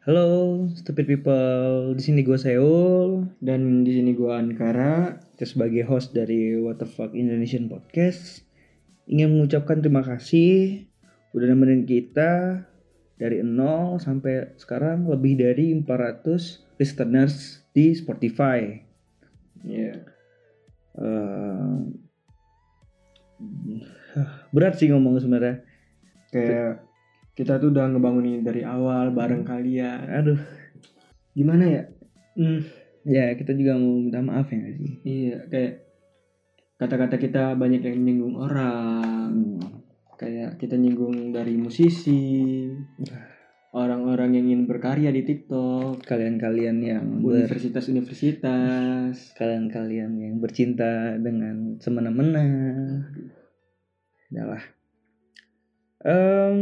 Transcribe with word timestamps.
Halo, 0.00 0.64
stupid 0.80 1.04
people. 1.04 1.92
Di 1.92 2.00
sini 2.00 2.24
gue 2.24 2.40
Seul. 2.40 3.28
Dan 3.36 3.84
di 3.84 3.92
sini 3.92 4.16
gua 4.16 4.40
Ankara. 4.40 5.20
Kita 5.36 5.44
sebagai 5.44 5.84
host 5.84 6.16
dari 6.16 6.56
What 6.56 6.80
the 6.80 6.88
Fuck 6.88 7.12
Indonesian 7.12 7.68
Podcast 7.68 8.48
ingin 9.04 9.36
mengucapkan 9.36 9.84
terima 9.84 10.00
kasih 10.00 10.88
udah 11.36 11.52
nemenin 11.52 11.84
kita 11.84 12.64
dari 13.20 13.44
0 13.44 14.00
sampai 14.00 14.56
sekarang 14.56 15.04
lebih 15.04 15.36
dari 15.36 15.76
400 15.76 16.80
listeners 16.80 17.60
di 17.76 17.92
Spotify. 17.92 18.80
Iya. 19.68 20.00
Eh, 20.96 21.76
berat 24.48 24.80
sih 24.80 24.88
ngomong 24.88 25.20
sebenarnya. 25.20 25.60
Kayak 26.32 26.88
kita 27.40 27.56
tuh 27.56 27.72
udah 27.72 27.88
ngebangun 27.88 28.28
ini 28.28 28.40
dari 28.44 28.60
awal 28.60 29.16
bareng 29.16 29.48
kalian. 29.48 30.04
Aduh, 30.12 30.40
Gimana 31.30 31.64
ya? 31.64 31.82
Hmm, 32.36 32.60
ya 33.06 33.32
kita 33.38 33.54
juga 33.54 33.78
mau 33.78 33.96
minta 34.02 34.20
maaf 34.20 34.50
ya 34.50 34.56
nggak 34.60 34.74
sih. 34.76 34.92
iya 35.06 35.38
kayak 35.46 35.72
kata-kata 36.76 37.16
kita 37.16 37.54
banyak 37.56 37.80
yang 37.86 38.02
nyinggung 38.02 38.36
orang. 38.36 39.32
Hmm. 39.32 39.80
Kayak 40.20 40.60
kita 40.60 40.76
nyinggung 40.76 41.32
dari 41.32 41.56
musisi, 41.56 42.68
orang-orang 43.72 44.36
yang 44.36 44.52
ingin 44.52 44.68
berkarya 44.68 45.08
di 45.08 45.24
TikTok, 45.24 46.04
Kalian-kalian 46.04 46.76
yang 46.84 47.24
ber 47.24 47.48
universitas-universitas. 47.48 49.32
kalian-kalian 49.40 50.20
yang 50.20 50.36
bercinta 50.36 51.16
dengan 51.16 51.80
semena-mena. 51.80 52.44
Adalah. 54.28 54.60
Em, 56.00 56.58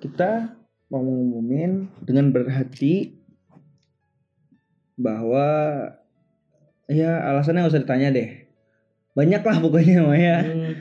kita 0.00 0.56
mau 0.88 1.04
ngumumin 1.04 1.88
dengan 2.00 2.32
berhati 2.32 3.12
bahwa 4.96 5.48
ya 6.88 7.18
alasannya 7.28 7.64
nggak 7.66 7.72
usah 7.76 7.84
ditanya 7.84 8.08
deh. 8.14 8.30
Banyak 9.12 9.42
lah 9.44 9.56
pokoknya 9.60 9.98
mah 10.00 10.18
ya. 10.18 10.38
Hmm, 10.42 10.72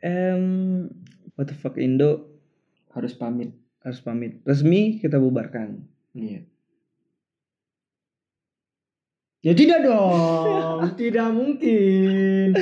Em, 0.00 0.42
what 1.36 1.44
the 1.46 1.56
fuck 1.56 1.76
Indo 1.76 2.32
harus 2.92 3.12
pamit. 3.12 3.52
harus 3.80 3.96
pamit 4.04 4.44
resmi 4.44 5.00
kita 5.00 5.16
bubarkan. 5.16 5.80
Iya. 6.12 6.44
Ya 9.40 9.52
tidak 9.56 9.88
dong, 9.88 10.84
tidak 11.00 11.32
mungkin. 11.32 12.52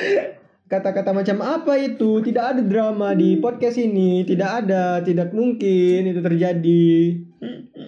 Kata-kata 0.69 1.17
macam 1.17 1.41
apa 1.41 1.81
itu? 1.81 2.21
Tidak 2.21 2.45
ada 2.45 2.61
drama 2.61 3.17
di 3.17 3.41
podcast 3.41 3.81
ini, 3.81 4.21
tidak 4.23 4.65
ada, 4.65 5.01
tidak 5.01 5.33
mungkin 5.33 6.05
itu 6.05 6.21
terjadi. 6.21 6.93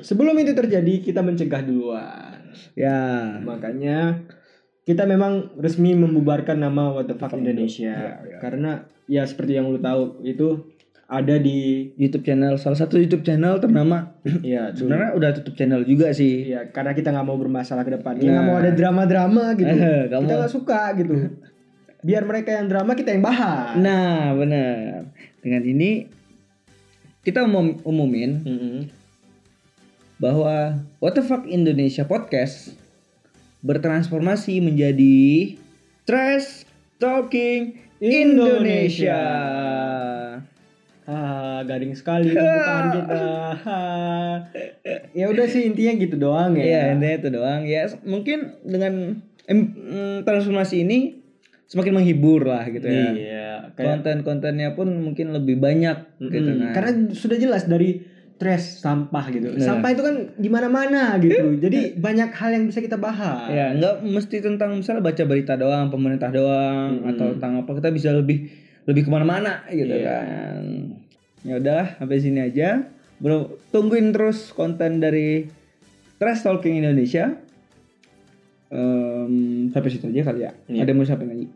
Sebelum 0.00 0.32
itu 0.34 0.56
terjadi, 0.56 1.04
kita 1.04 1.20
mencegah 1.20 1.60
duluan. 1.60 2.40
Ya. 2.72 3.36
Makanya 3.38 4.24
kita 4.82 5.04
memang 5.04 5.52
resmi 5.60 5.92
membubarkan 5.92 6.56
nama 6.56 6.88
What 6.90 7.06
the 7.06 7.20
Fuck 7.20 7.36
Indonesia. 7.36 7.92
Indo. 7.92 8.08
Ya, 8.08 8.16
ya. 8.24 8.38
Karena 8.40 8.70
ya 9.04 9.22
seperti 9.28 9.60
yang 9.60 9.68
lu 9.68 9.76
tahu 9.76 10.24
itu 10.24 10.72
ada 11.04 11.36
di 11.36 11.90
YouTube 11.98 12.22
channel 12.22 12.54
salah 12.54 12.78
satu 12.78 12.94
YouTube 12.94 13.26
channel 13.26 13.58
ternama 13.58 14.14
ya 14.46 14.70
sebenarnya 14.70 15.10
udah 15.18 15.30
tutup 15.34 15.58
channel 15.58 15.82
juga 15.82 16.14
sih 16.14 16.54
Iya, 16.54 16.70
karena 16.70 16.94
kita 16.94 17.10
nggak 17.10 17.26
mau 17.26 17.34
bermasalah 17.34 17.82
ke 17.82 17.92
depan. 17.92 18.16
Kita 18.16 18.24
Nah. 18.24 18.34
nggak 18.38 18.46
mau 18.46 18.56
ada 18.56 18.70
drama-drama 18.72 19.44
gitu. 19.52 19.68
Eh, 19.84 20.02
Kita 20.08 20.16
nggak 20.16 20.48
suka 20.48 20.94
gitu. 20.96 21.12
Biar 22.00 22.24
mereka 22.24 22.56
yang 22.56 22.68
drama, 22.68 22.96
kita 22.96 23.12
yang 23.12 23.20
bahas. 23.20 23.76
nah 23.76 24.32
benar 24.32 25.04
dengan 25.44 25.62
ini 25.64 26.08
kita 27.20 27.44
umum 27.44 27.76
umumin 27.84 28.40
Mm-mm. 28.40 28.78
bahwa 30.16 30.80
What 31.00 31.16
the 31.16 31.24
fuck 31.24 31.44
Indonesia 31.44 32.04
podcast 32.04 32.72
bertransformasi 33.60 34.64
menjadi 34.64 35.56
Trash 36.08 36.64
Talking 36.96 37.76
Indonesia. 38.00 39.20
Ah, 41.04 41.60
garing 41.68 41.92
sekali 41.92 42.32
pembukaan 42.32 42.86
kita. 42.96 43.24
Ya 45.12 45.26
udah 45.28 45.44
sih 45.44 45.68
intinya 45.68 45.92
gitu 46.00 46.16
doang 46.16 46.56
ya. 46.56 46.64
Iya, 46.64 46.82
intinya 46.96 47.16
itu 47.20 47.28
doang. 47.28 47.60
Ya, 47.68 47.90
mungkin 48.06 48.56
dengan 48.64 49.20
em- 49.44 49.74
mm, 49.76 50.16
transformasi 50.24 50.86
ini 50.88 51.19
semakin 51.70 52.02
menghibur 52.02 52.50
lah 52.50 52.66
gitu 52.66 52.82
ya. 52.82 53.14
Iya, 53.14 53.50
kayak 53.78 54.02
Konten-kontennya 54.02 54.74
pun 54.74 54.90
mungkin 54.90 55.30
lebih 55.30 55.62
banyak 55.62 56.18
gitu 56.18 56.50
Mm-mm. 56.50 56.66
kan. 56.66 56.74
Karena 56.74 56.90
sudah 57.14 57.38
jelas 57.38 57.70
dari 57.70 58.02
trash 58.34 58.82
sampah 58.82 59.24
gitu. 59.30 59.54
Nah. 59.54 59.62
Sampah 59.62 59.94
itu 59.94 60.02
kan 60.02 60.16
di 60.34 60.48
mana-mana 60.50 61.14
gitu. 61.22 61.60
Jadi 61.62 61.94
banyak 61.94 62.34
hal 62.34 62.50
yang 62.58 62.64
bisa 62.66 62.82
kita 62.82 62.98
bahas. 62.98 63.46
Ya, 63.52 63.70
nggak 63.70 64.02
mesti 64.02 64.42
tentang 64.42 64.82
misalnya 64.82 65.04
baca 65.04 65.22
berita 65.22 65.54
doang, 65.54 65.94
pemerintah 65.94 66.34
doang, 66.34 66.98
Mm-mm. 66.98 67.10
atau 67.14 67.26
tentang 67.38 67.52
apa 67.62 67.70
kita 67.78 67.88
bisa 67.94 68.10
lebih 68.18 68.50
lebih 68.90 69.06
ke 69.06 69.10
mana-mana 69.12 69.62
gitu 69.70 69.94
Iya. 69.94 70.02
kan. 70.10 70.62
Ya 71.46 71.54
udahlah, 71.56 71.88
sampai 72.02 72.18
sini 72.18 72.40
aja. 72.42 72.90
Bro, 73.20 73.60
tungguin 73.70 74.10
terus 74.10 74.50
konten 74.50 74.98
dari 74.98 75.46
Trash 76.18 76.42
Talking 76.42 76.80
Indonesia. 76.82 77.36
Em, 78.70 79.32
sampai 79.68 79.90
situ 79.90 80.06
aja 80.06 80.22
kali 80.24 80.46
ya. 80.46 80.50
Iya. 80.66 80.86
Ada 80.86 80.90
yang 80.90 80.98
mau 80.98 81.06
sampaikan 81.06 81.32
lagi? 81.34 81.46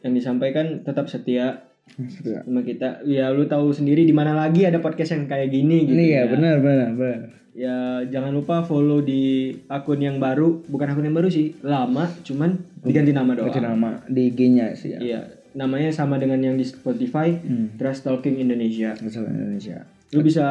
Yang 0.00 0.12
disampaikan 0.16 0.66
tetap 0.80 1.06
setia 1.06 1.46
Situ 2.12 2.32
ya. 2.32 2.40
sama 2.42 2.62
kita. 2.62 3.04
Ya 3.04 3.28
lu 3.28 3.44
tahu 3.44 3.70
sendiri 3.70 4.02
di 4.02 4.14
mana 4.14 4.32
lagi 4.32 4.64
ada 4.64 4.80
podcast 4.80 5.12
yang 5.12 5.26
kayak 5.26 5.50
gini 5.50 5.84
gitu. 5.84 5.92
Ini 5.92 6.06
ya, 6.08 6.22
benar 6.26 6.56
benar 6.58 6.90
benar. 6.94 7.20
Ya 7.50 7.76
jangan 8.06 8.30
lupa 8.32 8.62
follow 8.62 9.02
di 9.02 9.50
akun 9.66 9.98
yang 9.98 10.16
baru, 10.16 10.62
bukan 10.64 10.86
akun 10.86 11.04
yang 11.04 11.12
baru 11.12 11.26
sih, 11.26 11.58
lama, 11.60 12.06
cuman 12.22 12.56
diganti 12.80 13.10
nama 13.10 13.34
doang. 13.34 13.50
Baca 13.50 13.60
nama 13.60 13.90
di 14.06 14.30
IG-nya 14.30 14.70
sih 14.72 14.94
ya. 14.94 14.98
Iya, 15.02 15.20
namanya 15.52 15.90
sama 15.90 16.16
dengan 16.16 16.38
yang 16.38 16.54
di 16.54 16.62
Spotify, 16.62 17.34
Hmm. 17.34 17.74
Trust 17.74 18.06
Talking 18.06 18.38
Indonesia. 18.38 18.94
Asal 18.94 19.26
Indonesia. 19.26 19.82
Lu 20.14 20.22
bisa 20.22 20.46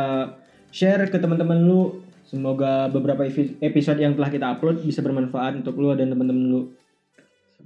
share 0.69 1.07
ke 1.07 1.17
teman-teman 1.17 1.57
lu. 1.57 2.03
Semoga 2.29 2.85
beberapa 2.93 3.25
episode 3.25 3.97
yang 3.97 4.13
telah 4.13 4.29
kita 4.29 4.45
upload 4.53 4.85
bisa 4.85 5.01
bermanfaat 5.01 5.65
untuk 5.65 5.81
lu 5.81 5.97
dan 5.97 6.13
teman-teman 6.13 6.45
lu. 6.45 6.61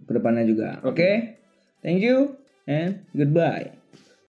Ke 0.07 0.11
depannya 0.15 0.47
juga. 0.47 0.79
Oke. 0.87 1.35
Thank 1.83 1.99
you 1.99 2.39
and 2.63 3.03
goodbye. 3.11 3.82